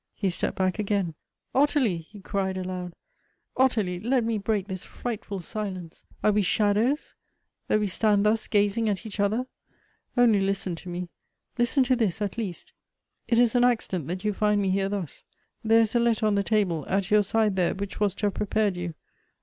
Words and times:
He 0.15 0.31
stepped 0.31 0.57
back 0.57 0.79
again." 0.79 1.13
Ottilie!" 1.53 2.07
he 2.11 2.21
cried 2.21 2.57
aloud," 2.57 2.95
Ottilie! 3.61 3.99
let 3.99 4.23
me 4.23 4.39
break 4.39 4.67
this 4.67 4.83
frightful 4.83 5.41
silence! 5.41 6.05
Are 6.23 6.31
we 6.31 6.41
shadows, 6.41 7.13
that 7.67 7.79
we 7.79 7.85
stand 7.87 8.25
thus 8.25 8.47
gazing 8.47 8.89
at 8.89 9.05
each 9.05 9.19
other? 9.19 9.45
Only 10.17 10.39
listen 10.39 10.73
to 10.77 10.89
me; 10.89 11.09
listen 11.59 11.83
to 11.83 11.95
this 11.95 12.19
at 12.19 12.35
least. 12.35 12.73
It 13.27 13.37
is 13.37 13.53
an 13.53 13.63
accident 13.63 14.07
that 14.07 14.25
you 14.25 14.33
find 14.33 14.59
me 14.59 14.71
here 14.71 14.89
thus. 14.89 15.23
There 15.63 15.81
is 15.81 15.93
a 15.93 15.99
letter 15.99 16.25
on 16.25 16.33
the 16.33 16.41
table, 16.41 16.83
at 16.87 17.11
your 17.11 17.21
side 17.21 17.55
there, 17.55 17.75
which 17.75 17.99
was 17.99 18.15
to 18.15 18.25
have 18.25 18.33
prepared 18.33 18.75
you. 18.75 18.95